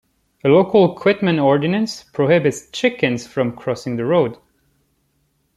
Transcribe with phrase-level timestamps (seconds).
[0.43, 4.35] A local Quitman ordinance prohibits chickens from crossing the road.